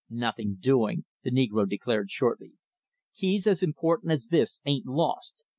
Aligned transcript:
"Nothing 0.09 0.55
doing," 0.55 1.05
the 1.21 1.29
negro 1.29 1.69
declared 1.69 2.09
shortly. 2.09 2.53
"Keys 3.13 3.45
as 3.45 3.61
important 3.61 4.11
as 4.11 4.29
this 4.29 4.59
ain't 4.65 4.87
lost. 4.87 5.43